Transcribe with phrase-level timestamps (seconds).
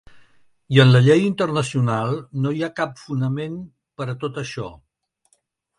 [0.75, 3.61] I en la llei internacional no hi ha cap fonament
[4.01, 4.73] per a tot això.